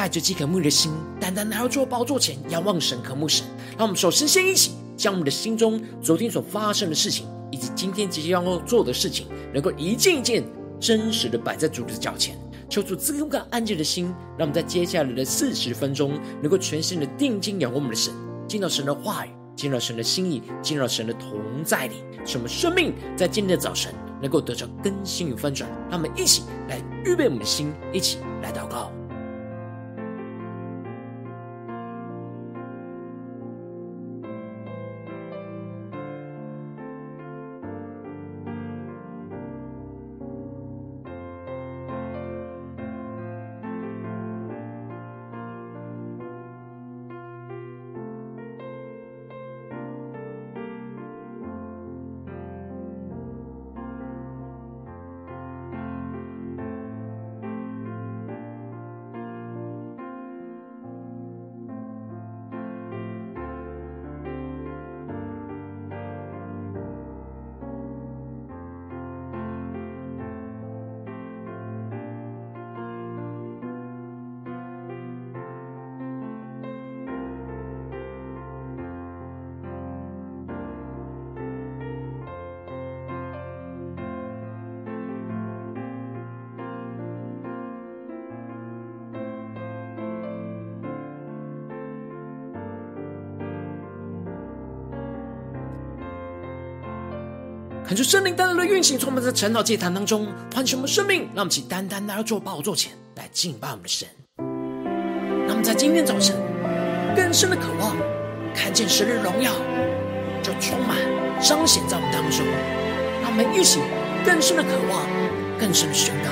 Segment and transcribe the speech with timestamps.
[0.00, 0.90] 带着饥渴慕的心，
[1.20, 3.44] 单单来到做宝座前，仰望神、渴慕神。
[3.76, 10.42] 让我们首先先一起，将我们的心中昨天所发生的事情，以及今天即将要做的事情，能够一件一件
[10.80, 12.34] 真实的摆在主的脚前，
[12.66, 14.06] 求主赐给我们安静的心，
[14.38, 18.10] 让我们在接下来的四十分钟，能够全心的定睛仰望我们的神，
[18.48, 23.92] 见到神的话语，见到神的心意，见到神的同在里，使我们生命在今天的早晨
[24.22, 25.68] 能够得到更新与翻转。
[25.90, 28.90] 让我们一起来预备我们的心，一起来祷告。
[97.90, 101.22] 恳求圣灵单单的运行，充满在晨祷祭坛当中，唤醒我们生命。
[101.34, 104.06] 让我们起单单来到做宝座前来敬拜我们的神。
[105.48, 106.36] 那么在今天早晨
[107.16, 107.96] 更深的渴望
[108.54, 109.52] 看见神的荣耀，
[110.40, 110.98] 就充满
[111.42, 112.46] 彰显在我们当中。
[113.22, 113.80] 让我们一起
[114.24, 115.04] 更深的渴望，
[115.58, 116.30] 更深的宣告。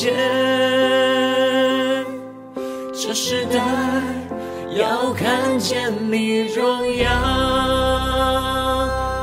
[0.00, 0.14] 见，
[2.94, 3.60] 这时代
[4.74, 7.10] 要看见你荣耀。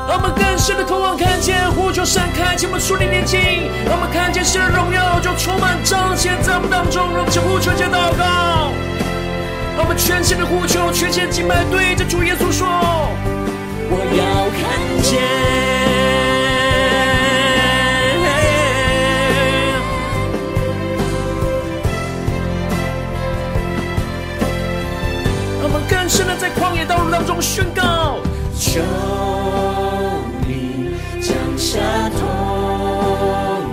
[0.06, 3.40] 让我们更深的渴望看见，呼求神开启我们属灵眼睛，
[3.86, 7.02] 让我们看见神的荣耀就充满彰显在我们当中。
[7.12, 8.70] 让我们呼求，接祷告，
[9.76, 12.68] 让我们全心的呼求，全心敬拜，对着主耶稣说：
[13.90, 15.37] 我要看见。
[27.40, 28.18] 宣告，
[28.58, 28.80] 求
[30.46, 30.90] 你
[31.20, 31.78] 降下
[32.10, 32.20] 同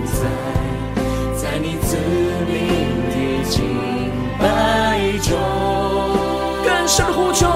[0.06, 0.28] 在，
[1.36, 1.98] 在你子
[2.48, 2.56] 民
[3.10, 5.38] 的敬拜中，
[6.64, 7.55] 更深的呼，求。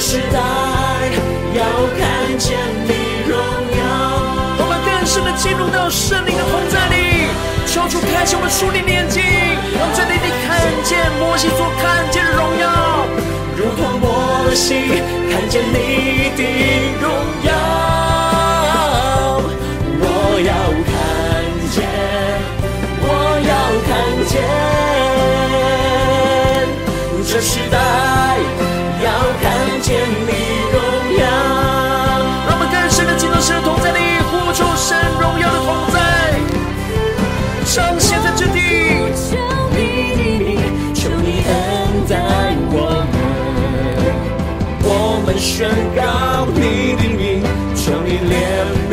[0.00, 0.38] 时代
[1.52, 1.62] 要
[1.98, 2.56] 看见
[2.88, 2.92] 你
[3.28, 3.84] 荣耀。
[4.56, 7.28] 我们更深的进入到圣灵的同在里，
[7.66, 9.22] 求主开启我们属灵的眼睛，
[9.78, 13.04] 让这里你看见摩西所看见的荣耀，
[13.54, 14.88] 如同摩西
[15.28, 16.42] 看见你的
[17.02, 17.12] 荣
[17.44, 17.52] 耀。
[20.00, 20.50] 我要
[20.88, 20.96] 看
[21.76, 21.84] 见，
[23.04, 23.06] 我
[23.44, 23.52] 要
[23.84, 23.92] 看
[24.32, 24.40] 见
[27.30, 27.76] 这时代。
[29.80, 29.96] 见
[30.26, 30.32] 你
[30.72, 30.78] 荣
[31.18, 31.24] 耀。
[32.46, 33.98] 让我们更深的进入神同在里，
[34.30, 35.98] 呼求神荣耀的同在，
[37.64, 38.58] 彰显在这地。
[39.14, 39.36] 求
[39.72, 39.78] 你
[40.16, 40.48] 的名，
[40.94, 41.50] 求你恩
[42.08, 42.12] 待
[42.70, 42.76] 我
[43.10, 43.14] 们，
[44.82, 47.42] 我们宣告你的名，
[47.74, 48.32] 求你怜
[48.90, 48.92] 悯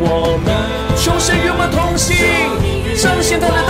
[0.00, 0.48] 我们，
[0.96, 2.16] 求神与我们同行，
[2.96, 3.65] 彰显他的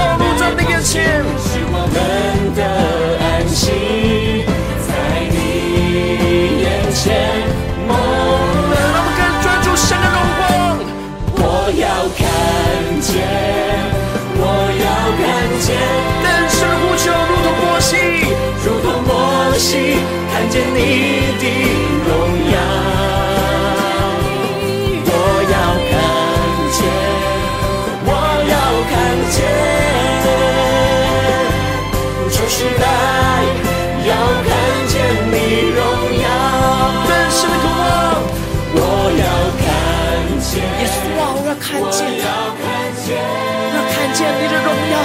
[44.17, 44.97] 见你的荣耀。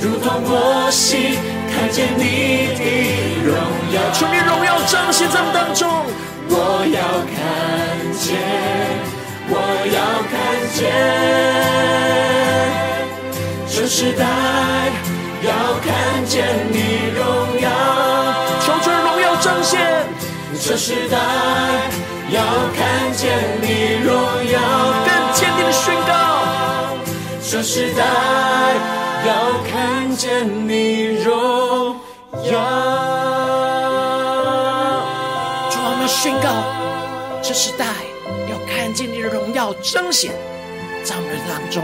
[0.00, 1.36] 如同我心
[1.68, 2.80] 看见你的
[3.44, 3.52] 荣
[3.92, 5.86] 耀，求你荣耀彰显在我们当中。
[6.48, 6.98] 我要
[7.28, 7.36] 看
[8.16, 8.40] 见，
[9.50, 9.54] 我
[9.92, 10.00] 要
[10.32, 10.34] 看
[10.72, 10.80] 见，
[13.68, 14.24] 这时代
[15.42, 16.34] 要看见
[16.72, 17.20] 你荣
[17.60, 17.68] 耀，
[18.64, 19.78] 求主荣耀彰显，
[20.58, 21.18] 这时代
[22.30, 22.40] 要
[22.72, 23.28] 看见
[23.60, 24.10] 你荣
[24.50, 24.58] 耀，
[27.56, 28.04] 这时代
[29.26, 31.96] 要看见你荣
[32.44, 32.50] 耀。
[35.70, 36.52] 主啊，我们宣告，
[37.42, 37.86] 这时代
[38.50, 40.34] 要看见你的荣耀彰显
[41.02, 41.82] 在我们的当中。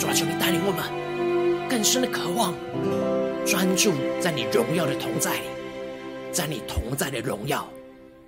[0.00, 0.82] 主啊，求你带领我们
[1.68, 2.52] 更深的渴望，
[3.46, 5.42] 专注在你荣耀的同在里，
[6.32, 7.64] 在你同在的荣耀。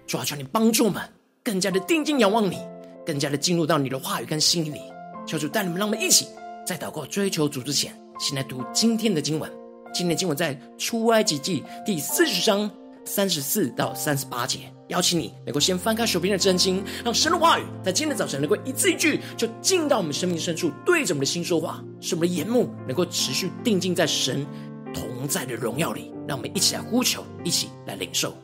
[0.07, 1.03] 主啊，求你帮助我们
[1.43, 2.61] 更加的定睛仰望你，
[3.05, 4.81] 更加的进入到你的话语跟心里。
[5.27, 6.29] 求主带领我们，让我们一起
[6.67, 9.51] 在祷告追求主之前，先来读今天的经文。
[9.93, 12.71] 今天的经文在出埃及记第四十章
[13.05, 14.61] 三十四到三十八节。
[14.89, 24.47] 邀请你能够先翻开手边的真经，让神的话语在今天的早晨能够一字一句就进到我们生命深处，对着我们的心说话，使我们的眼目能够持续定睛在神
[24.93, 26.13] 同在的荣耀里。
[26.29, 28.35] 让我们一起来呼求，一起来领受。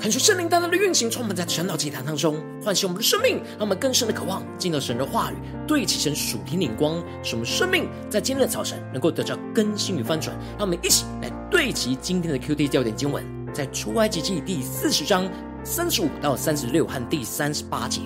[0.00, 5.34] 看出圣灵单单的运行，充满在晨祷祭坛当中，唤醒我们的生命，让我们更深的渴望进到神的话语，
[5.66, 10.34] 对齐神属天灵光，使我们生命在今天的早晨能够得到更新与翻转。
[10.56, 15.30] 让我们一起来对齐今天的 QD 焦点经文，在出埃及记第四十章
[15.64, 18.00] 三十五到三十六和第三十八节。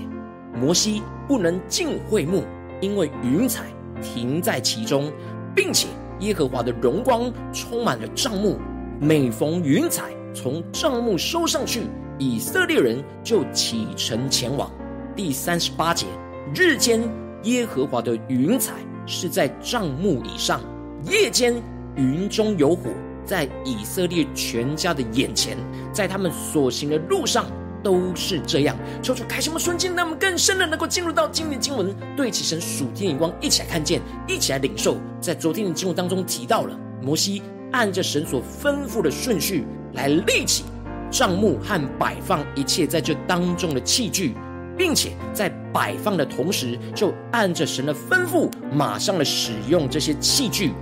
[0.53, 2.43] 摩西不能进会幕，
[2.81, 3.67] 因为云彩
[4.03, 5.13] 停在其中，
[5.55, 5.87] 并且
[6.19, 8.59] 耶和华的荣光充满了帐幕，
[9.01, 10.13] 每逢云彩。
[10.35, 11.83] 从帐幕收上去，
[12.19, 14.71] 以色列人就启程前往。
[15.14, 16.07] 第三十八节，
[16.55, 17.00] 日间
[17.45, 18.75] 耶和华的云彩
[19.07, 20.61] 是在帐幕以上，
[21.09, 21.55] 夜间
[21.95, 22.91] 云中有火，
[23.25, 25.57] 在以色列全家的眼前，
[25.93, 27.47] 在他们所行的路上
[27.83, 28.76] 都是这样。
[29.00, 34.97] 求主开什么瞬间，让我们更深的能够进入到今天的经文，对齐神属天眼光，一起来看见，一起来领受。
[35.21, 37.41] 在昨天的经文当中提到了摩西
[37.75, 39.66] 按着神所吩咐的顺序。
[39.95, 40.64] 来立起
[41.09, 44.35] 帐幕和摆放一切在这当中的器具，
[44.76, 50.73] 并且在摆放的同时，就按着神的吩咐，马上的使用这些器具，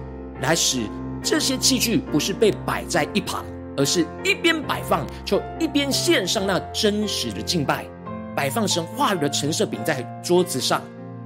[0.40, 0.87] 来使
[1.22, 3.44] 这些器具不是被摆在一旁，
[3.76, 7.84] 而是一边摆放就一边献上那真实的敬拜。
[8.34, 10.80] 摆放神话语的陈设饼在桌子上，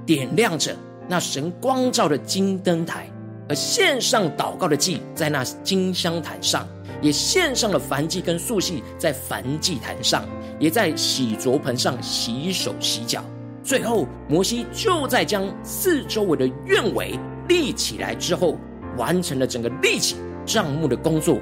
[0.05, 0.75] 点亮着
[1.07, 3.09] 那神光照的金灯台，
[3.49, 6.67] 而献上祷告的祭在那金香坛上。
[6.99, 10.25] 也献上了燔祭跟素祭，在燔祭坛上，
[10.57, 13.23] 也在洗濯盆上洗手洗脚。
[13.63, 18.57] 最后，摩西就在将四周围的院围立起来之后，
[18.97, 21.37] 完成了整个立起帐幕的工作。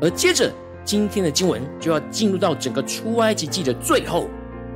[0.00, 0.52] 而接着，
[0.84, 4.26] 今天的经文就要进入到整个出埃及记的最后，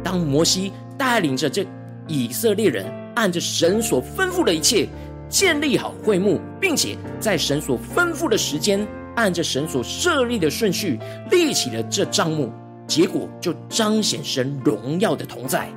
[0.04, 1.66] 当摩西带领着这
[2.06, 2.86] 以色列人，
[3.16, 4.86] 按着神所吩咐的一切，
[5.28, 8.86] 建立好会幕，并且在神所吩咐的时间。
[9.16, 10.98] 按着神所设立的顺序
[11.30, 12.52] 立起了这帐幕，
[12.86, 15.70] 结果就彰显神荣耀的同在。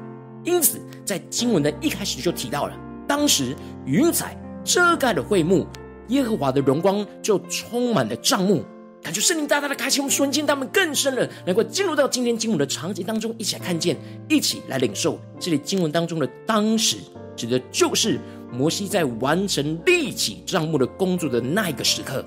[0.44, 2.78] 因此，在经文的一开始就提到了，
[3.08, 5.66] 当时云彩遮盖了会幕，
[6.10, 8.62] 耶和华的荣光就充满了帐幕。
[9.02, 13.96] 感觉圣灵大大的开启我们瞬间，他们更深了，能够进入到今天经文的场景当中，一起来看见，
[14.28, 15.18] 一起来领受。
[15.40, 16.98] 这里经文当中的当时，
[17.38, 18.20] 指的就是
[18.52, 22.26] 摩西在完成立起帐幕的工作的那一个时刻。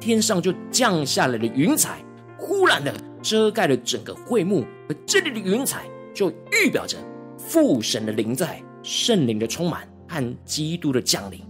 [0.00, 2.04] 天上就降下来了云彩，
[2.36, 2.92] 忽然的
[3.22, 6.98] 遮盖了整个会幕，而这里的云彩就预表着
[7.38, 11.40] 父神的临在、圣灵的充满和基督的降临。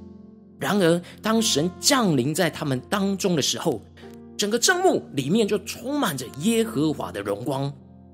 [0.61, 3.83] 然而，当神降临在他们当中的时候，
[4.37, 7.63] 整个帐幕里面就充满着耶和华的荣光，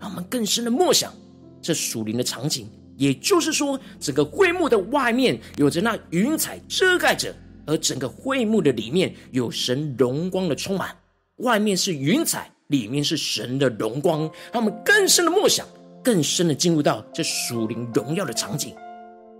[0.00, 1.12] 让我们更深的默想
[1.61, 2.71] 这属灵的场景。
[2.99, 7.35] 也就是说，整个会幕的外面有着那云彩遮盖着。
[7.64, 10.88] 而整个会幕的里面有神荣光的充满，
[11.37, 15.67] 外面是云彩，里面是神的荣光，让我们更深的默想，
[16.02, 18.75] 更深的进入到这属灵荣耀的场景。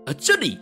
[0.05, 0.59] 而这里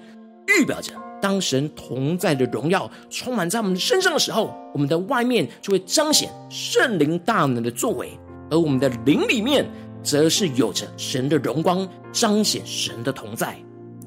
[0.48, 8.18] 预表着，当神同在的荣耀充满在我们身上的时候，我们的外面就会彰显圣灵大能的作为，
[8.50, 9.70] 而我们的灵里面
[10.04, 13.56] 则是有着神的荣光，彰显神的同在。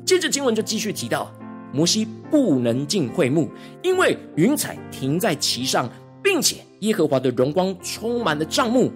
[0.04, 1.30] 接着经文就继续提到。
[1.73, 3.49] 摩西不能进会幕，
[3.80, 5.88] 因为云彩停在其上，
[6.20, 8.90] 并且耶和华的荣光充满了帐幕。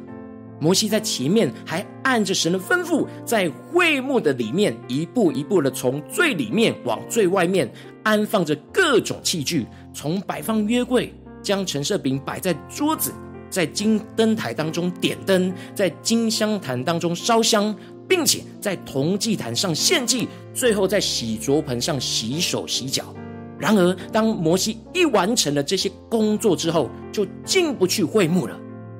[0.59, 7.73] 摩西在前面还按着神的吩咐，在会幕的里面一步一步的从最里面往最外面
[8.03, 13.13] 安放着各种器具，从摆放约柜，将陈设饼摆在桌子，
[13.55, 17.75] 在金灯台当中点灯，在金香坛当中烧香。
[18.07, 23.15] 并且在铜祭坛上献祭，最后在洗濯盆上洗手洗脚。
[23.59, 28.55] 然而，当摩西一完成了这些工作之后，就进不去会幕了，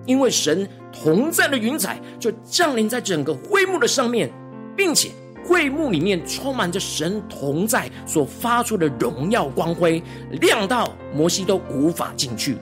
[0.07, 4.33] 因为神同在的云彩就降临在整个会幕的上面，
[4.75, 5.11] 并且
[5.45, 10.03] 会幕里面充满着神同在所发出的荣耀光辉，
[10.41, 12.57] 亮到摩西都无法进去。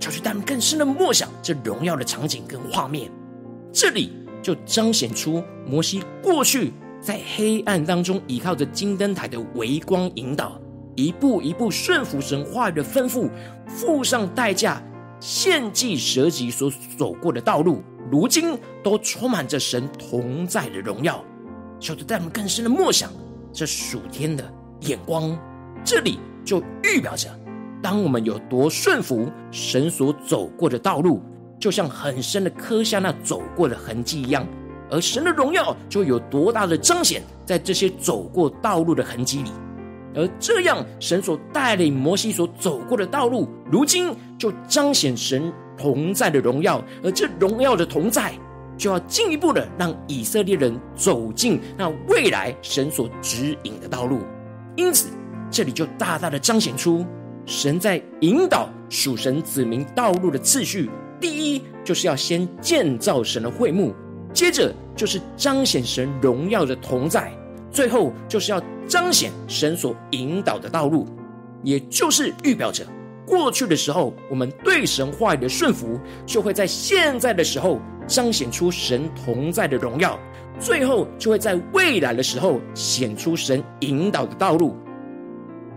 [0.00, 3.08] 求主带们更深的默想这荣耀的场景跟画面。
[3.72, 4.16] 这里。
[4.42, 10.58] 就彰显出摩西过去在黑暗当中依靠着金灯台的微光引导，
[10.96, 13.28] 一步一步顺服神话语的吩咐，
[13.66, 14.82] 付上代价
[15.20, 21.22] 献祭舍己所走过的道路，如今都充满着神同在的荣耀。
[21.78, 23.12] 求主带们更深的默想
[23.52, 24.42] 这属天的
[24.80, 25.38] 眼光，
[25.84, 27.28] 这里就预表着，
[27.82, 31.22] 当我们有多顺服神所走过的道路。
[31.58, 34.46] 就像很深的刻下那走过的痕迹一样，
[34.90, 39.50] 而神的荣耀就有多大的彰显在这些走过道路的痕迹里，
[40.14, 48.32] 而这样神所带领摩西所走过的道路，如今就彰显神同在的荣耀，而这荣耀的同在，
[48.78, 54.20] 就要进一步的让以色列人走进那未来神所指引的道路。
[54.76, 55.08] 因此，
[55.50, 57.04] 这里就大大的彰显出
[57.46, 60.90] 神在引导属神子民道路的次序。
[61.20, 63.94] 第一，就是要先建造神的会幕，
[64.32, 67.32] 接着就是彰显神荣耀的同在，
[67.70, 71.06] 最后就是要彰显神所引导的道路，
[71.62, 72.84] 也就是预表着。
[73.26, 80.18] 过去的时候，我们对神话语的顺服，就会在现在的时候彰显出神同在的荣耀；
[80.58, 84.74] 最后就会在未来的时候显出神引导的道路。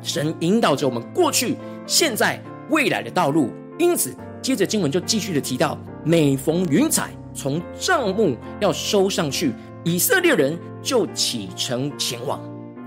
[0.04, 1.56] 神引导着我们过去、
[1.88, 3.50] 现在、未来的道路。
[3.80, 9.52] 因此，接着经文就继续的提到：每逢云彩从帐幕要收上去，
[9.84, 12.40] 以色列人就启程前往。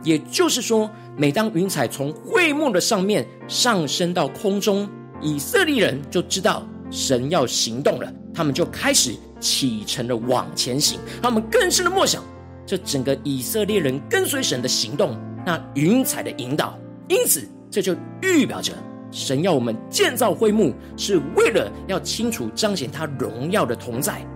[0.05, 4.89] 也就是说，每当云彩从会幕的上面上升到空中，
[5.21, 11.01] 以色列人就知道神要行动了，他们就开始启程的往前行。
[11.21, 12.23] 他们更深的默想，
[12.65, 16.79] 这整个以色列人跟随神的行动，那云彩的引导。
[17.09, 18.73] 因此，这就预表着
[19.11, 24.27] 神要我们建造会幕，是为了要清楚彰显他荣耀的同在，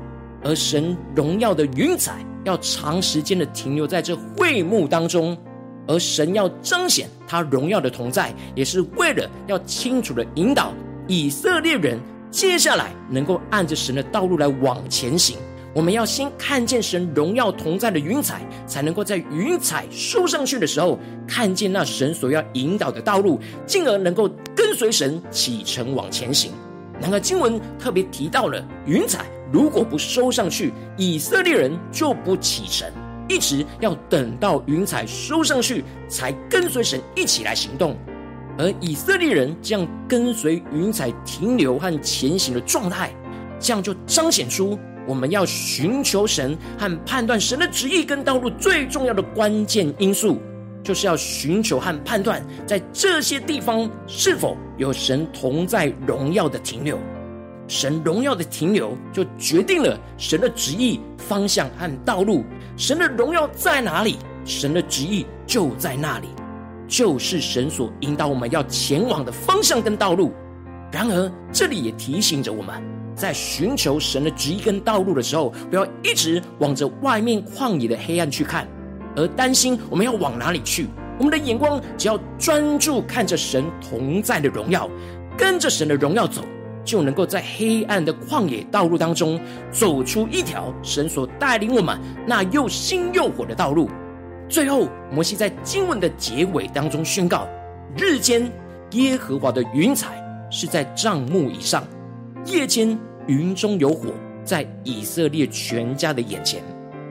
[0.42, 5.36] 而神荣耀的云彩要长时间的停留在这会幕当中。
[5.88, 10.72] 而神要彰显他荣耀的同在，也是为了要清楚的引导
[11.08, 11.98] 以色列人
[12.30, 15.36] 接下来能够按着神的道路来往前行。
[15.72, 26.52] 我们要先看见神荣耀同在的云彩，才能够在云彩收上去的时候，看见那神所要引导的道路，进而能够跟随神启程往前行。
[27.00, 32.90] 然而经文特别提到了云彩如果不收上去，以色列人就不启程。
[33.28, 37.96] 一直要等到云彩收上去，才跟随神一起来行动。
[38.58, 43.14] 而以色列人这样跟随云彩停留和前行的状态，
[43.60, 44.76] 这样就彰显出
[45.10, 50.40] 我们要寻求神和判断神的旨意跟道路最重要的关键因素，
[50.84, 56.96] 就是要寻求和判断在这些地方是否有神同在荣耀的停留。
[57.66, 62.44] 神荣耀的停留，就决定了神的旨意方向和道路。
[62.76, 66.28] 神的荣耀在哪里，神的旨意就在那里，
[66.86, 70.32] 就是神所引导我们要前往的方向跟道路。
[70.92, 72.80] 然而，这里也提醒着我们，
[73.20, 78.66] 在寻求神的旨意跟道路的时候，不要一直往着外面旷野的黑暗去看，
[79.14, 80.86] 而担心我们要往哪里去。
[81.18, 84.88] 我们的眼光只要专注看着神同在的荣耀，
[85.36, 86.42] 跟着神的荣耀走。
[86.82, 89.38] 就能够在黑暗的旷野道路当中
[89.70, 93.88] 走出一条神所带领我们那又新又火的道路。
[94.48, 97.46] 最后，摩西在经文的结尾当中宣告：
[97.96, 98.50] 日间
[98.92, 100.16] 耶和华的云彩
[100.50, 101.84] 是在帐幕以上，
[102.46, 104.10] 夜间云中有火，
[104.44, 106.62] 在以色列全家的眼前。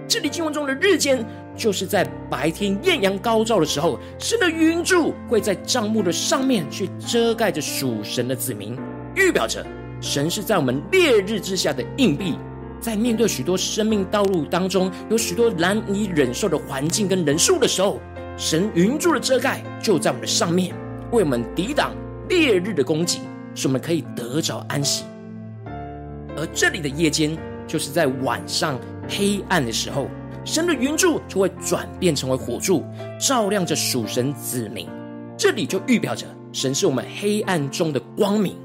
[0.08, 1.24] 这里经文中的日间，
[1.56, 8.76] 就是在白天艳阳高照的时候，神的云柱会在帐幕的上面去遮盖着属神的子民。
[9.16, 9.66] 预表着
[10.02, 12.40] 神是在我们烈日之下的荫庇，
[12.82, 18.00] 在面对许多生命道路当中有许多难以忍受的环境跟人数的时候，
[18.36, 20.74] 神云柱的遮盖就在我们的上面，
[21.12, 21.94] 为我们抵挡
[22.30, 23.20] 烈日的攻击，
[23.54, 25.04] 使我们可以得着安息。
[26.40, 30.08] 而这里的夜间，就是在晚上黑暗的时候，
[30.46, 32.84] 神的云柱就会转变成为火柱，
[33.20, 34.88] 照亮着属神子民。
[35.38, 38.56] 这里就预表着神是我们黑暗中的光明。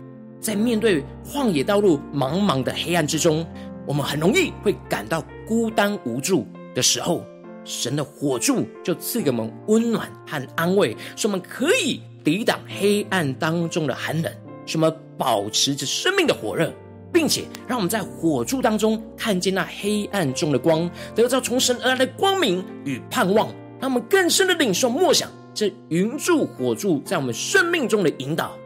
[0.41, 3.45] 在面对旷野道路茫茫的黑暗之中，
[3.87, 7.25] 我们很容易会感到孤单无助的时候，
[7.65, 14.31] 神的火柱就赐给我们温暖和安慰，使我们可以抵挡黑暗当中的寒冷，
[14.67, 16.71] 使我们保持着生命的火热，
[17.15, 23.47] 并且让我们在火柱当中看见那黑暗中的光，得到从神而来的光明与盼望，
[23.81, 28.59] 让我们更深的领受默想这云柱火柱在我们生命中的引导。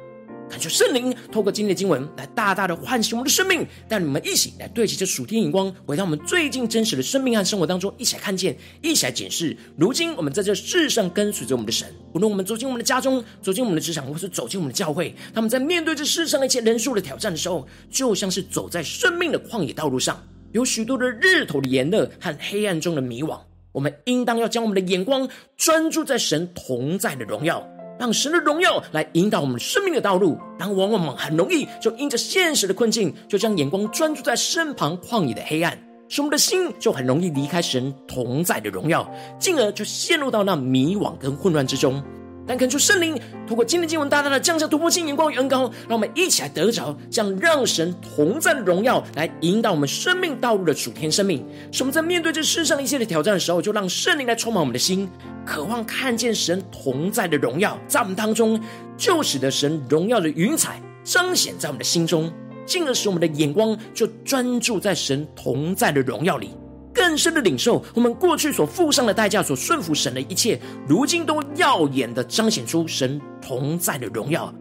[0.49, 9.55] 感谢圣灵透过今天的经文来大大的唤醒我们的生命，带你们一起来对齐这属天眼光，回到我们最近真实的生命和生活当中，一起来看见，一起来检视。
[9.77, 23.39] 如今我们在这世上跟随着我们的神，无论我们走进我们的家中，走进我们的职场，或是走进我们的教会，他们在面对这世上一切人数的挑战的时候，就像是走在生命的旷野道路上，有许多的日头的炎热和黑暗中的迷惘。
[23.71, 27.65] 我们应当要将我们的眼光专注在神同在的荣耀。
[27.99, 35.77] 让神的荣耀来引导我们生命的道路，当往往我们很容易就因着现实的困境，就将眼光专注在身旁旷野的黑暗，
[36.09, 39.09] 使我们的心就很容易离开神同在的荣耀，
[39.39, 42.03] 进而就陷入到那迷惘跟混乱之中。
[42.49, 51.45] 但恳求圣灵透过今天经文大大的降下突破性眼光与恩膏，让我们一起来得着这样让神同在的荣耀，来引导我们生命道路的主天生命。
[51.71, 55.07] 使我们在面对这世上一切的挑战的时候，就让圣灵来充满我们的心，
[55.45, 58.59] 渴望看见神同在的荣耀在我们当中，
[58.97, 62.33] 就使得神荣耀的云彩彰显在我们的心中。
[62.65, 66.51] 进而使我们的眼光就专注在神同在的荣耀里，
[66.99, 70.59] 更深的领受我们过去所付上的代价，所顺服神的一切，
[70.89, 74.53] 如今都耀眼的彰显出神同在的荣耀，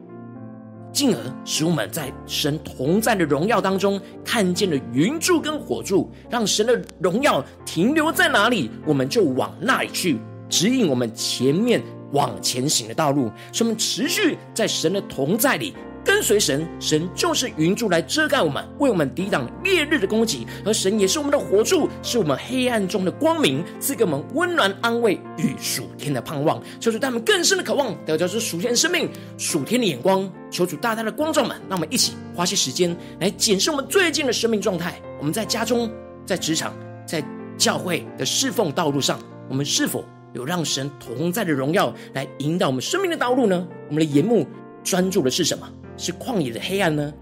[0.93, 15.73] 进而使我们在神同在的荣耀当中看见了云柱跟火柱，让神的荣耀停留在哪里，我们就往那里去，指引我们前面往前行的道路，使我们持续在神的同在里。
[16.07, 26.63] 跟随神，神就是云柱来遮盖我们，为我们抵挡烈日的攻击；而神也是我们的火柱，是我们黑暗中的光明，赐给我们温暖安慰与属天的盼望。
[26.79, 30.31] 求主他们更深的渴望，得着是属天的生命、属天的眼光。
[30.49, 35.01] 求主大大的光照们，让我们一起花些时间来检视我们最近的生命状态。
[35.19, 35.91] 我们在家中、
[36.25, 36.73] 在职场、
[37.05, 37.21] 在
[37.57, 43.67] 教会的侍奉道路上，我们是否有让神同在的荣耀来引导我们生命的道路呢？
[43.89, 44.47] 我们的眼目
[44.85, 45.69] 专注的是什么？
[45.97, 47.13] 是旷野的黑暗呢，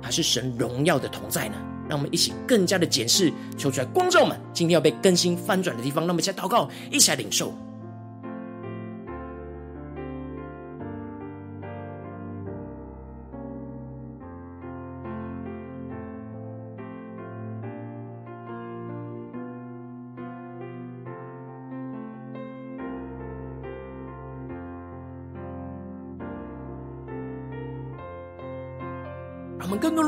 [0.00, 1.54] 还是神荣耀的同在呢？
[1.88, 6.04] 让我们一起更加的检视，求出来光照我们今天要被更新翻转的地方。
[6.04, 7.52] 让我们一起祷告，一起来领受。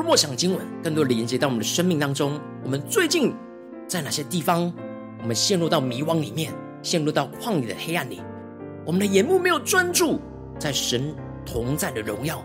[0.05, 2.39] 默想经文，更多的连接到我们的生命当中。
[2.63, 3.35] 我们最近
[3.89, 4.71] 在哪些地方，
[5.23, 8.21] 我们陷入到迷惘里面，陷入到旷野的黑暗里？
[8.85, 10.21] 我们的眼目没有专注
[10.59, 12.45] 在神同在的荣耀。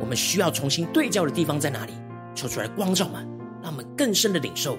[0.00, 1.92] 我们需要重新对焦的地方在哪里？
[2.34, 3.24] 求出来光照嘛，
[3.62, 4.76] 让我们更深的领受。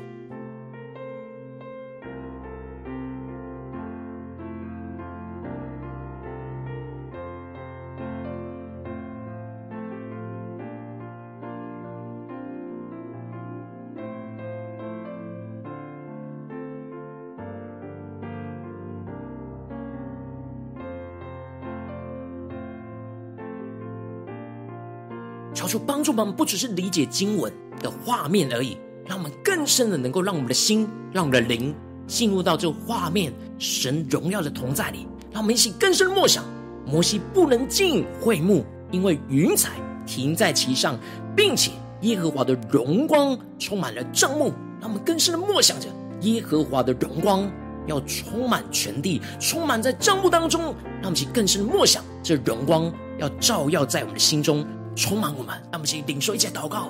[25.67, 27.51] 求帮助我们，不只是理解经文
[27.82, 31.75] 的画面而已，让我们更深的能够让我们的心、让我们的灵
[32.08, 35.06] 进入到这画面神荣耀的同在里。
[35.32, 36.43] 让我们一起更深的默想：
[36.86, 39.73] 摩西不能进会幕，因为云彩
[40.06, 40.97] 停在其上，
[41.36, 44.53] 并且耶和华的荣光充满了帐幕。
[44.80, 45.88] 让我们更深的默想着
[46.21, 47.51] 耶和华的荣光
[47.88, 50.62] 要充满全地，充满在帐幕当中。
[51.01, 54.65] 让我们一起更深的默想，这荣光要照耀在我们的心中。
[54.97, 56.89] 充满我们，让我们一起领受，一起祷告。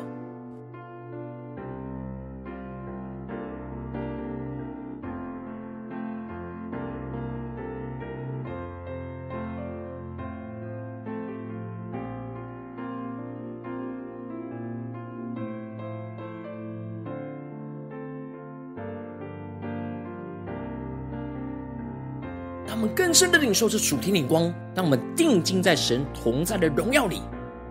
[22.66, 27.22] 他们更深的领受这属天的光，让我们定睛在神同在的荣耀里。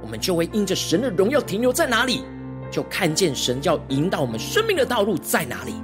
[0.07, 2.23] 我们就会因着神的荣耀停留在哪里，
[2.71, 5.75] 就看见神要引导我们生命的道路在哪里。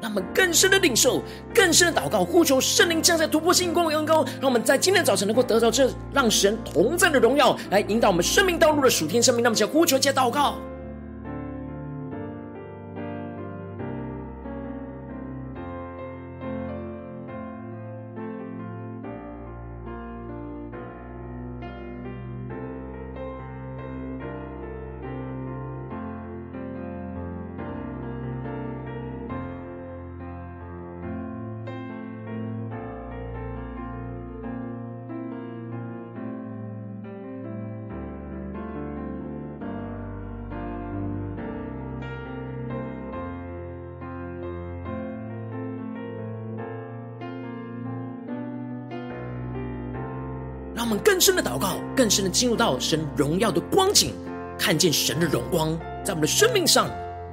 [0.00, 1.22] 让我们更深的领受，
[1.54, 9.44] 更深的祷告，呼求圣灵降下突破性光与恩膏，让我们在今天早晨能够得到这让神同在的荣耀，来引导我们生命道路的属天生命。
[9.44, 10.56] 那么，就呼求加祷告。
[50.88, 54.14] 我们更深的祷告，更深的进入到神荣耀的光景，
[54.58, 56.88] 看见神的荣光在我们的生命上。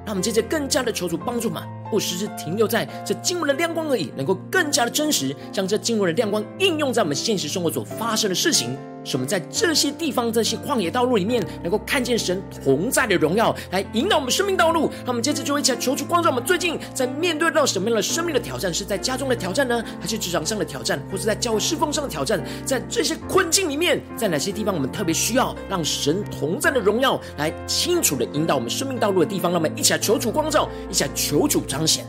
[0.05, 14.91] 让我们接着更加的求主帮助嘛，不只是停留在这经文的亮光而已，能够更加的真实，将这经文的亮光应用在我们现实生活所发生的事情，使我们在这些地方、这些旷野道路里面，能够看见神同在的荣耀，来引导我们生命道路。
[15.05, 16.43] 那我们接着就一起来求主光照我们。
[16.43, 18.73] 最近在面对到什么样的生命的挑战？
[18.73, 22.43] 是在家中的挑战呢，还是职场上的挑战，或是在教会侍奉上的挑战？
[22.65, 29.51] 在这些困境里面，在哪些地方我们特别需要让神同在的荣耀来清楚的引导我们生命道路的地方？
[29.51, 32.05] 让我们一起来求主光照，一起来求主彰显。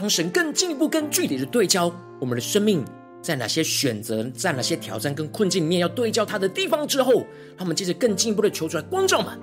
[0.00, 2.82] 当神更进一步、更具体的对焦我们的生命，
[3.20, 7.26] 在哪些选择、在哪些挑战跟困境里面要对焦他的地方之后，
[7.58, 9.38] 他们接着更进一步的求出来光照们，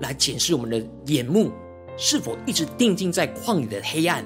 [0.00, 1.52] 来检视我们的眼目
[1.96, 4.24] 是否一直定睛在旷野的黑暗，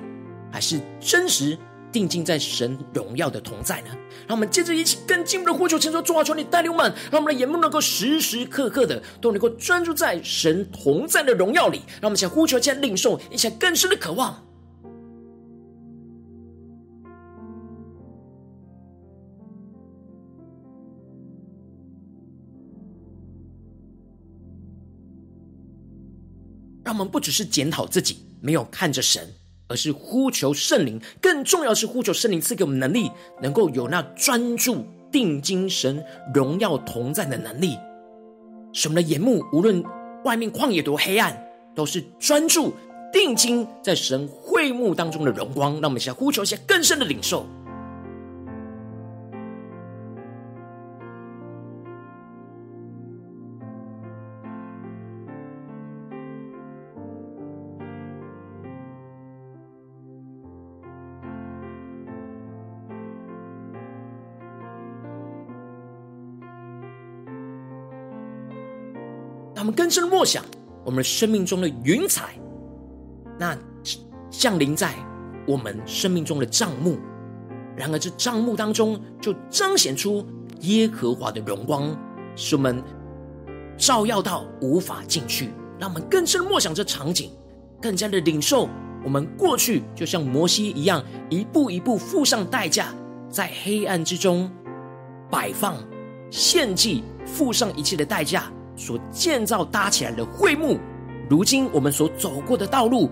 [0.50, 1.58] 还是真实
[1.92, 3.88] 定睛在神荣耀的同在呢？
[4.26, 11.82] 让我们接着一起更进一步的呼求，承受主啊，求你带领我们，让我们的眼目能够时时刻刻的都能够专注在神同在的荣耀里。
[12.00, 14.42] 让我们先呼求，先领受，一起更深的渴望。
[26.92, 29.26] 他们不只是检讨自己没有看着神，
[29.66, 31.00] 而是呼求圣灵。
[31.22, 37.78] 更重要是呼求圣灵赐给我们能力，能够有那专注定睛神荣耀同在的能力。
[38.74, 39.82] 使我们的眼目无论
[40.26, 41.34] 外面旷野多黑暗，
[41.74, 42.74] 都是专注
[43.10, 45.72] 定睛在神会幕当中的荣光。
[45.80, 47.46] 让我们先呼求一下更深的领受。
[69.62, 70.44] 他们更深默想
[70.84, 72.34] 我们生命中的云彩，
[73.38, 73.56] 那
[74.28, 74.92] 降临在
[75.46, 76.98] 我们生命中的帐幕。
[77.76, 80.26] 然而，这帐幕当中就彰显出
[80.62, 81.96] 耶和华的荣光，
[82.34, 82.82] 使我们
[83.76, 85.50] 照耀到无法进去。
[85.78, 87.30] 让我们更深默想这场景，
[87.80, 88.68] 更加的领受
[89.04, 92.88] 我们过去就像摩西一样，一步一步付上代价，
[93.30, 94.50] 在黑暗之中
[95.30, 95.76] 摆放
[96.32, 98.52] 献祭，付上一切的代价。
[98.76, 100.78] 所建造搭起来的会幕，
[101.28, 103.10] 如今我们所走过的道路，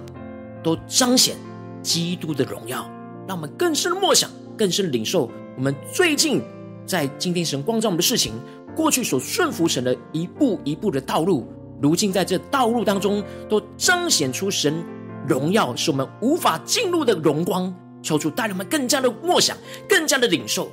[0.63, 1.37] 都彰显
[1.83, 2.89] 基督的荣耀，
[3.27, 5.31] 让我们更深的默想，更深的领受。
[5.57, 6.43] 我们最近
[6.87, 8.33] 在今天神光照我们的事情，
[8.75, 11.47] 过去所顺服神的一步一步的道路，
[11.81, 14.83] 如今在这道路当中，都彰显出神
[15.27, 17.73] 荣耀，是我们无法进入的荣光。
[18.03, 19.55] 求主带领我们更加的默想，
[19.87, 20.71] 更加的领受。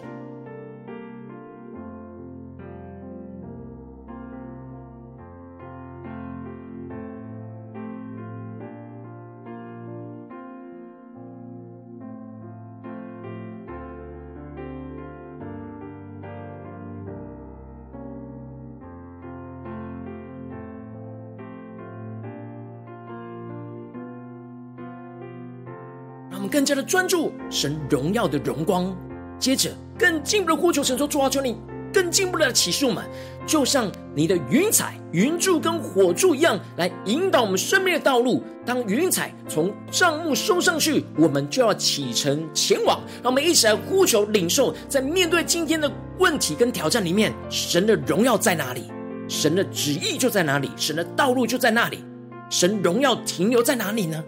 [26.38, 28.96] 我们更加的专注神荣耀的荣光，
[29.40, 31.58] 接着更进一步的呼求神说：主啊，求你
[31.92, 33.04] 更进一步的启示我们，
[33.48, 38.44] 就像你的云彩、云柱跟火柱一样，来引导我们生命的道路。
[38.64, 43.00] 当云彩从帐幕收上去，我们就要启程前往。
[43.24, 48.92] 让我们一起来呼求领受，在面对今天的问题跟挑战里面，神的荣耀在哪里？
[49.28, 50.70] 神的旨意就在哪里？
[50.76, 52.04] 神的道路就在那里？
[52.48, 54.24] 神荣耀停留在哪里呢？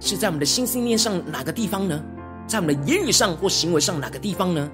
[0.00, 2.02] 是在我们的心思念上哪个地方呢？
[2.46, 4.68] 在我们的言语上或行为上哪个地方呢？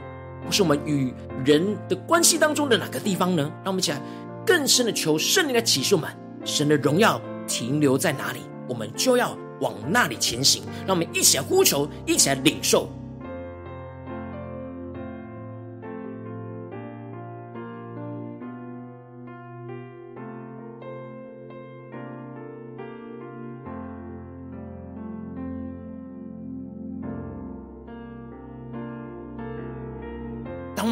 [0.45, 1.13] 或是我们与
[1.45, 3.43] 人的关系当中的哪个地方呢？
[3.65, 4.01] 让我们一起来
[4.47, 6.09] 更深的求圣灵的启示我们，
[6.45, 10.63] 神的荣耀停留在哪里，我们就要往那里前行。
[10.87, 12.89] 让我们一起来呼求，一起来领受。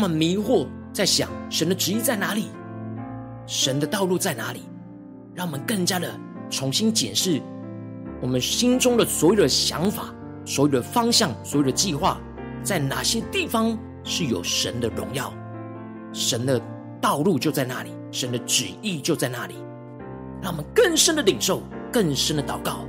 [0.08, 2.48] 们迷惑，在想神的旨意在哪里，
[3.46, 4.62] 神的道路在哪里，
[5.34, 6.08] 让我们更加的
[6.50, 7.40] 重新检视
[8.20, 10.14] 我们心中的所有的想法、
[10.44, 12.20] 所有的方向、所有的计划，
[12.62, 15.32] 在哪些地方是有神的荣耀，
[16.12, 16.60] 神的
[17.00, 19.54] 道路就在那里，神的旨意就在那里，
[20.42, 21.62] 让我们更深的领受，
[21.92, 22.84] 更深的祷告。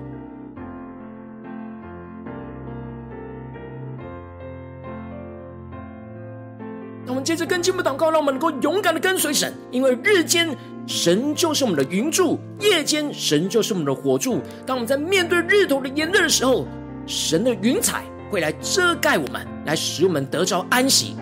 [7.25, 14.39] 接着跟进步祷告，让我们能够勇敢的跟随神，因为日间神就是我们的云柱，夜间神就是我们的火柱。
[14.63, 16.67] 当我们在面对日头的炎热的时候，
[17.07, 21.15] 神的云彩会来遮盖我们，来使我们得着安息，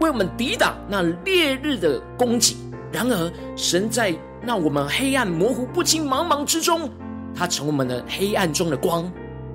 [0.00, 2.56] 为我们抵挡那烈日的攻击。
[2.90, 4.12] 然而，神在
[4.44, 6.90] 让我们黑暗模糊不清、茫茫之中，
[7.32, 9.08] 他成我们的黑暗中的光。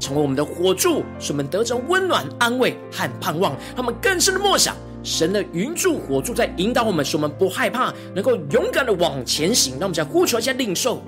[0.04, 3.56] 成为我们的火柱，使我们得着温暖、安慰和盼望。
[3.74, 9.76] 他们更深的默想，神的云柱、火柱在引导我们，使我们不害怕，能够勇敢的往前行。
[9.76, 11.02] 让我们再呼求一下领受。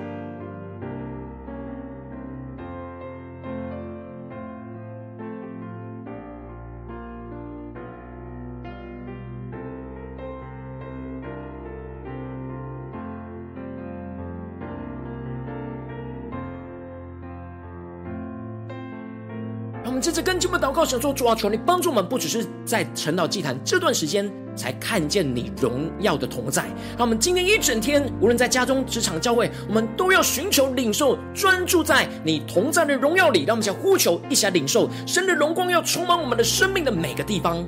[20.05, 26.63] 接着跟进我们祷告，神说主啊，求你帮助我们，不只是在晨祷祭坛这段时间才看见你荣耀的同在。
[26.95, 33.45] 那我们今天一整天，无论在家中、职场、教会，我们都要寻求领受，专注在你同在的荣耀里。
[33.45, 37.67] 让我们想呼求一下领受，神的荣光要充满我们的生命的每个地方。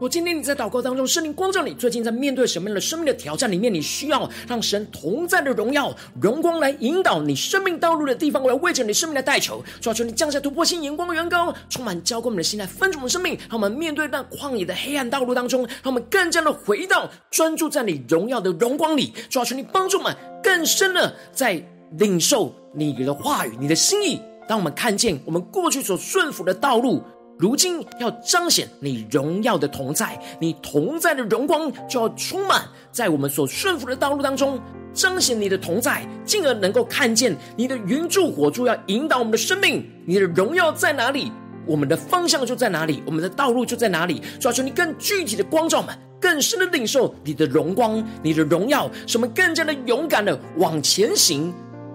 [0.00, 21.62] 我今天你在祷告当中，圣灵光照你，最近在面对什么样的生命的挑战里面，你需要让神同在的荣耀、荣光来引导你生命道路的地方，我要为着你生命的代求，求求你降下突破性眼光、远高，充满浇灌我们的心来分盛我们生命，让我们面对那旷野的黑暗道路当中，让我们更加的回到专注在你荣耀的荣光里，求求你帮助我们更深的在
[21.98, 24.18] 领受你的话语、你的心意。
[24.48, 27.02] 当我们看见我们过去所顺服的道路。
[27.40, 34.60] 如今要彰显你荣耀的同在，你同在的荣光就要充满在我们所顺服的道路当中，
[34.92, 41.32] 彰显你的同在，进而能够看见你的云柱火柱要引导我们的生命，你的荣耀在哪里，
[41.66, 44.20] 我们的方向就在哪里，我们的道路就在哪里。
[44.38, 51.50] 抓住你更具体的光照们，更深的领受你的荣光，你的荣耀，使我们更加的勇敢的往前行，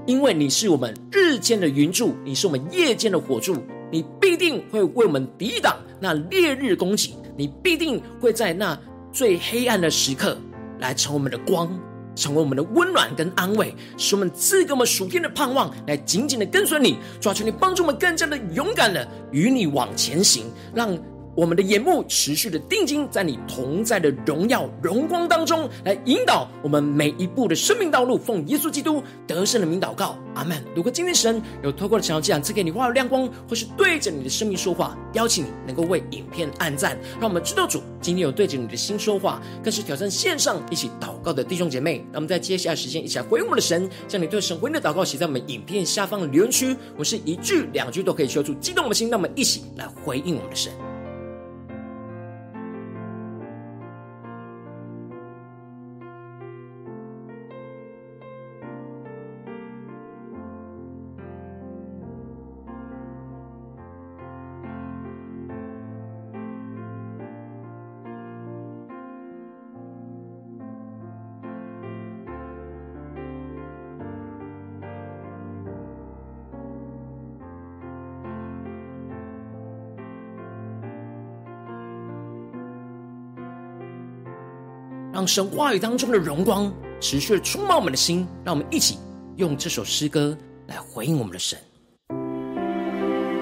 [0.07, 3.63] 因为你是我们日间的云柱，你是我们夜间的火柱。
[3.91, 8.77] 你必定会为我们抵挡那烈日攻击，你必定会在那
[9.11, 10.37] 最黑暗的时刻
[10.79, 11.69] 来成为我们的光，
[12.15, 20.97] 成为我们的温暖跟安慰，使我们赐给我们属天的盼望，来紧紧的跟随你，抓住你，帮助我们更加的勇敢的与你往前行，让。
[21.35, 28.17] 我们的眼目持续的定睛在你同在的荣耀荣光当中，来引导我们每一步的生命道路。
[28.17, 30.63] 奉耶稣基督得胜的名祷告，阿门。
[30.73, 42.05] 如果今天神有透过的晨祷祭坛赐给你话语亮光，或是对着你的生命说话，邀请你能够为影片按赞，让我们知道主今天有对着你的心说话，更是挑战线上一起祷告的弟兄姐妹。
[42.13, 46.73] 那我们在接下来时间一起来回应我们的神，将你对神回应的祷告写在我们影片下方的留言区。
[46.97, 50.71] 我是一句两句都可以说出激动我们的心，让我们一起来回应我们的神。
[85.27, 88.27] 神话语当中的荣光持续的充满我们的心。
[88.43, 88.97] 让我们一起
[89.37, 91.59] 用这首诗歌来回应我们的神，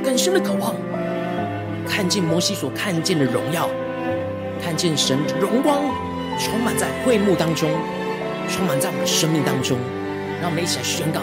[0.04, 0.76] 更深的渴望
[1.88, 3.70] 看见摩西所看见的荣耀，
[4.62, 5.82] 看见神荣光
[6.40, 7.70] 充满在会幕当中，
[8.50, 9.78] 充满在我们的生命当中。
[10.42, 11.22] 让我们一起来宣告。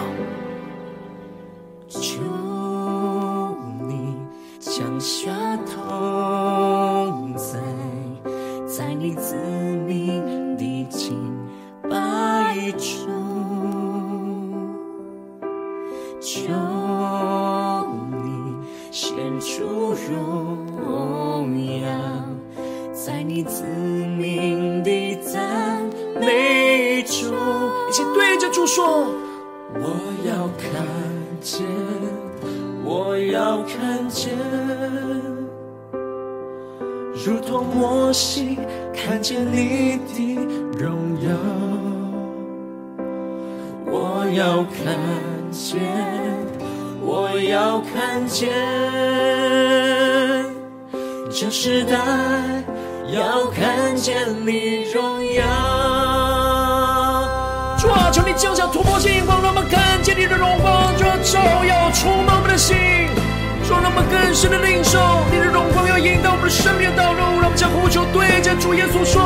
[68.59, 69.21] 主耶稣说：“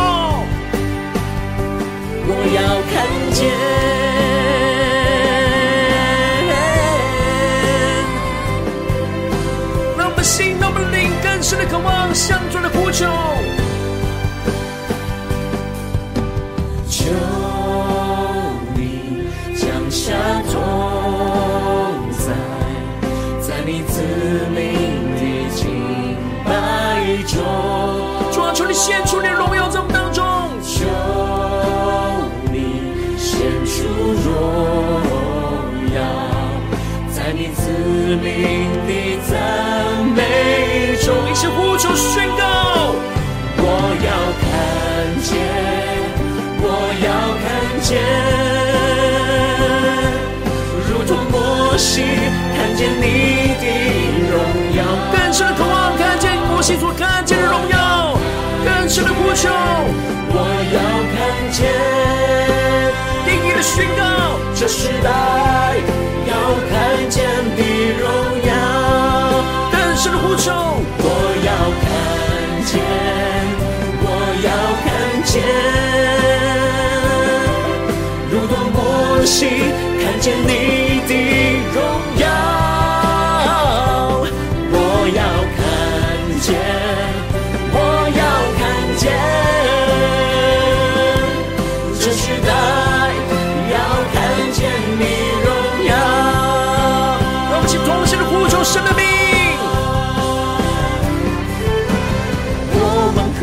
[2.28, 3.50] 我要看见。”
[9.98, 13.06] 让我们心，让我们灵，更深的渴望，向主的呼求。
[16.90, 17.35] 求。
[28.76, 30.22] 献出你荣耀，在我们当中。
[30.62, 30.84] 求
[32.52, 33.88] 你献出
[34.26, 34.30] 荣
[35.96, 35.98] 耀，
[37.10, 37.72] 在你子
[38.20, 38.92] 民的
[39.30, 39.32] 赞
[40.14, 40.20] 美
[41.02, 42.44] 中，一起呼出宣告。
[43.58, 43.64] 我
[44.04, 44.12] 要
[44.44, 44.46] 看
[45.24, 45.32] 见，
[46.60, 46.68] 我
[47.00, 47.08] 要
[47.40, 47.48] 看
[47.82, 47.96] 见，
[50.92, 52.04] 如同摩西
[52.58, 53.64] 看见你的
[54.30, 54.36] 荣
[54.76, 57.85] 耀，更深的渴望看见摩西所看见的荣耀。
[58.88, 59.50] 神的呼求，
[60.30, 60.34] 我
[60.72, 60.78] 要
[61.12, 61.18] 看
[61.52, 61.66] 见，
[63.26, 64.02] 定你的宣告，
[64.56, 65.10] 这时代
[66.28, 66.34] 要
[66.70, 66.74] 看
[67.10, 67.26] 见
[67.58, 67.62] 的
[68.00, 68.04] 荣
[68.46, 68.50] 耀。
[69.98, 70.52] 神的呼求，
[71.00, 71.04] 我
[71.46, 71.50] 要
[71.82, 71.84] 看
[72.66, 72.74] 见，
[74.02, 74.06] 我
[74.46, 74.48] 要
[74.86, 74.88] 看
[75.24, 75.34] 见。
[78.30, 79.34] 如果梦心
[80.00, 80.65] 看见你。
[98.66, 99.04] 生的命。
[102.74, 102.78] 我
[103.16, 103.42] 们呼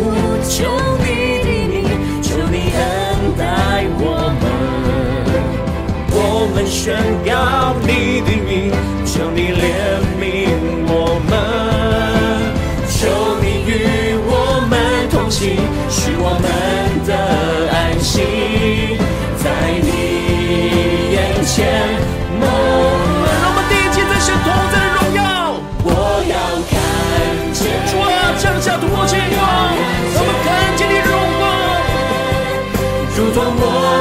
[0.50, 0.52] 求
[0.98, 1.06] 你
[1.44, 1.74] 的名，
[2.20, 2.82] 求你恩
[3.38, 3.40] 待
[3.98, 4.04] 我
[4.40, 4.44] 们。
[6.10, 6.16] 我
[6.52, 6.82] 们宣
[7.24, 7.30] 告
[7.86, 8.50] 你的名，
[9.06, 9.62] 求你怜
[10.18, 10.22] 悯
[10.88, 10.92] 我
[11.30, 11.30] 们。
[12.90, 12.98] 求
[13.40, 13.70] 你与
[14.26, 14.30] 我
[14.68, 14.72] 们
[15.08, 15.56] 同行，
[15.88, 16.46] 使我们
[17.06, 17.10] 的
[17.70, 18.98] 安心，
[19.38, 19.44] 在
[19.82, 19.86] 你
[21.14, 21.16] 眼
[21.46, 21.60] 前。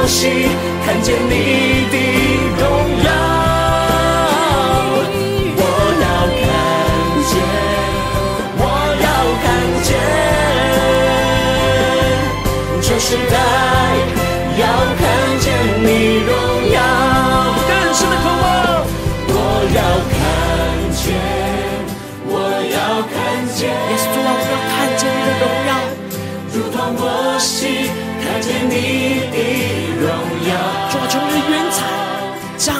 [0.04, 0.26] 我希
[0.84, 1.96] 看见你的
[2.58, 2.60] 荣
[3.04, 3.08] 耀，
[5.54, 5.62] 我
[6.02, 6.04] 要
[6.42, 6.44] 看
[7.30, 7.32] 见，
[8.58, 8.60] 我
[8.98, 9.06] 要
[9.44, 9.46] 看
[9.86, 9.94] 见，
[12.82, 13.34] 这时代
[14.58, 14.62] 要
[14.98, 15.00] 看
[15.38, 15.46] 见
[15.86, 15.86] 你
[16.26, 16.30] 荣
[16.72, 16.82] 耀，
[17.68, 18.42] 更深的渴望。
[19.28, 19.30] 我
[19.72, 19.78] 要
[20.10, 20.18] 看
[20.98, 21.14] 见，
[22.26, 22.34] 我
[22.74, 22.76] 要
[23.06, 23.14] 看
[23.54, 23.70] 见。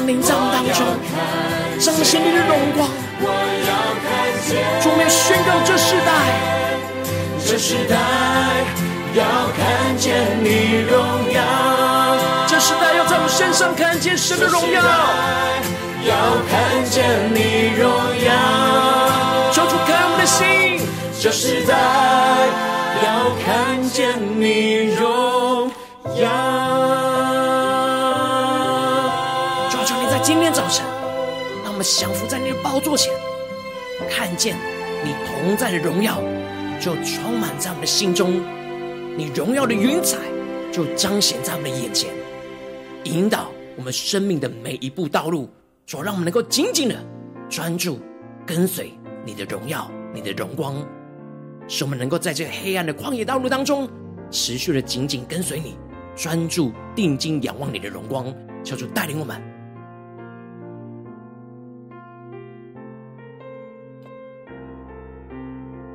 [0.03, 0.84] 降临在我们当中，
[1.78, 2.90] 彰显你的荣光。
[4.82, 6.11] 主，我们宣告这世代，
[7.46, 7.94] 这世代
[9.14, 9.22] 要
[9.55, 10.98] 看见你荣
[11.32, 11.38] 耀，
[12.48, 14.82] 这世代要在我们身上看见神的荣耀，
[16.03, 16.12] 要
[16.50, 17.88] 看见你荣
[18.26, 19.53] 耀。
[19.53, 20.84] 求主开我们的心，
[21.20, 21.78] 这世代
[23.05, 25.70] 要看见你荣
[26.20, 26.51] 耀。
[31.83, 33.12] 们降服在你的宝座前，
[34.09, 34.57] 看见
[35.05, 36.22] 你同在的荣耀，
[36.80, 38.41] 就充满在我们的心中。
[39.16, 40.16] 你荣耀的云彩
[40.72, 42.09] 就彰显在我们的眼前，
[43.03, 45.51] 引导我们生命的每一步道路。
[45.85, 46.95] 主，让我们能够紧紧的
[47.51, 47.99] 专注
[48.47, 48.93] 跟随
[49.26, 50.76] 你的荣耀、你的荣光，
[51.66, 53.91] 使我们能够在这个黑暗的旷野道路当中，
[54.30, 55.76] 持续的紧紧跟随你，
[56.14, 59.51] 专注定睛仰望你的荣光，求主带领我们。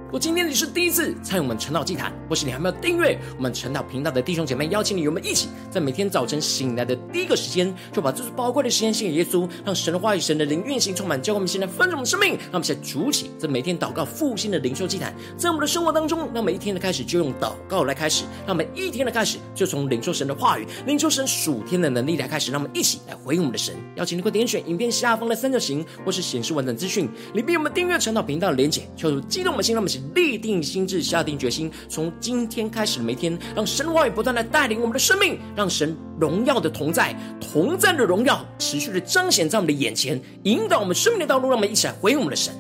[0.08, 12.38] 如果今天你是第一次参与我们晨祷祭坛，或是你还没有订阅我们晨祷频道的弟兄姐妹，邀请你与我们一起，在每天早晨醒来的第一个时间，就把这最宝贵的时间献给耶稣，让神的话语、神的灵运行充满，教会我们现在丰盛的生命。
[12.38, 22.50] 让我们现在主起这每天祷告复兴的灵修祭坛，在我们的生活当中，让每一天的开始就用祷告来开始，让每一天的开始就从领受神的话语、领受神属天的能力来开始。
[22.50, 23.76] 让我们一起来回应我们的神。
[23.96, 30.88] 邀请你快点选影片下方的三角形，或是显示完整资讯里边我们订阅晨祷频道的连结，求主激动我们心，让我们是立定心。
[30.88, 42.54] 智下定决心，从今天开始每天，让神话语不断的带领我们的生命，让神荣耀的同在、同在的荣耀持续的彰显在我们的眼前，引导我们生命的道路，让我们一起来回我们的神。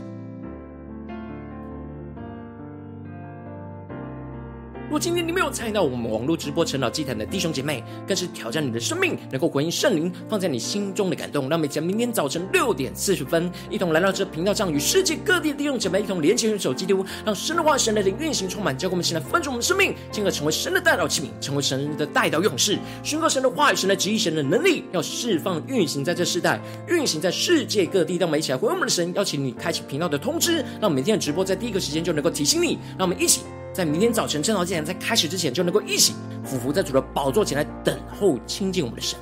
[5.51, 11.49] 参与到我们网络直播晨祷祭坛的弟兄姐妹，更是挑战你的生命，能够回应圣灵放在你心中的感动。
[11.49, 28.17] 让我们在明天早晨六点四十分，一同来到这频道上，与世界各地的弟兄姐妹一同连接、元首基督，让神的话、神的灵运行充满，教给我们现在分盛我们的生命，进而成为神的代祷器皿，成为神的代祷勇士，宣告神的话语、神的旨意、神的能力，要释放运行在这世代，运行在世界各地。
[28.17, 32.77] 让我们一起来回应我们的神，邀请你开启频道的通知，让每天的直播在第一个时间就能够提醒你。
[32.97, 33.41] 让我们一起。
[33.77, 39.19] 在明天早晨正道竟然在开始之前，就能够一起俯伏在主的宝座前来等候亲近我们的神。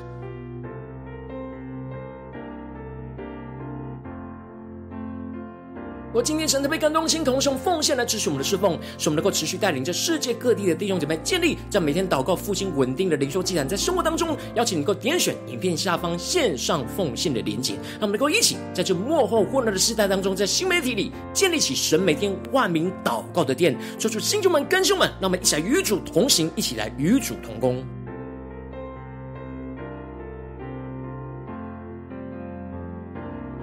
[6.16, 27.86] 我今天神特别感动心，同时用奉献来支持我们的侍奉，使我们能够持续带领着世界各地的弟兄姐妹建立在每天祷告复兴稳定的灵修祭坛，在生活当中，邀请能够点选影片下方线上奉献的连结，让我们能够一起在这幕后混乱的时代当中，在新媒体里建立起神每天万名祷告的殿，说出弟兄们、跟兄们，让我们一起来与主同行，一起来与主同工。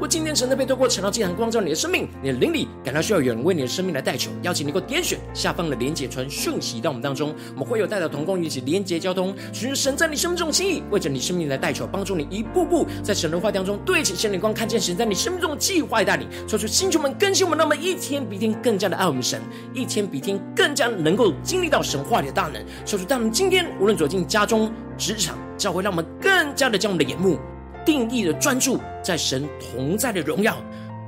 [0.02, 19.40] 或今天神的被透过晨祷祭坛光照你的生命，你的灵里感到需要有人为你的生命来代求，邀请你给我点选下方的连结传讯息到我们当中，我们会有代祷同工一起连结交通，寻求神在你生命中的心意，为着你生命来代求，帮助你一步步在神的话当中对齐神的光，看见神在你生命中的计划带领，说出星球们更新我们，那么一天比一天更加的爱我们神，
[19.72, 27.38] 一天比一天更加能够经历到神话里的大能，说出他们今天无论走进家中、职场、教会，让我们更加的将我们的眼目。
[27.84, 30.56] 定义的专注在神同在的荣耀，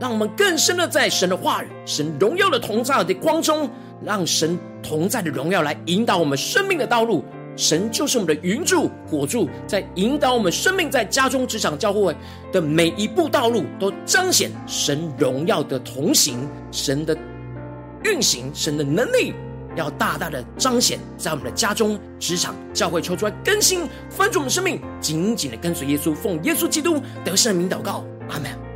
[0.01, 3.69] 让我们更深的在神的话语、神荣耀的同在的光中，
[4.05, 7.25] 让神同在的荣耀来引导我们生命的道路。
[7.57, 12.13] 神就是我们的云柱、火柱，在引导我们生命，在家中、职场、教会
[12.51, 17.17] 的每一步道路，都彰显神荣耀的同行、神的
[18.03, 19.33] 运行、神的能力。
[19.77, 28.74] 要大大的彰显在我们的家中、职场、教会，抽出来更新，翻转我们生命，紧紧的跟随耶稣，奉耶稣基督得胜的名祷告，阿门。